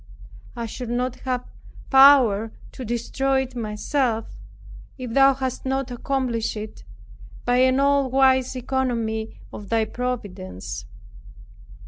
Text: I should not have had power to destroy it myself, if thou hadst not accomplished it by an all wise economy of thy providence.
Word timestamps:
I 0.55 0.65
should 0.65 0.89
not 0.89 1.13
have 1.17 1.41
had 1.41 1.89
power 1.91 2.51
to 2.71 2.83
destroy 2.83 3.41
it 3.43 3.55
myself, 3.55 4.35
if 4.97 5.13
thou 5.13 5.35
hadst 5.35 5.63
not 5.63 5.91
accomplished 5.91 6.57
it 6.57 6.83
by 7.45 7.57
an 7.57 7.79
all 7.79 8.09
wise 8.09 8.55
economy 8.55 9.39
of 9.53 9.69
thy 9.69 9.85
providence. 9.85 10.85